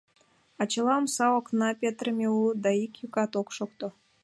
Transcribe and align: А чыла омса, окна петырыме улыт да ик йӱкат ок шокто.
А 0.61 0.63
чыла 0.71 0.93
омса, 0.99 1.25
окна 1.39 1.69
петырыме 1.79 2.27
улыт 2.37 2.57
да 2.65 2.71
ик 2.83 2.93
йӱкат 3.01 3.31
ок 3.41 3.47
шокто. 3.55 3.87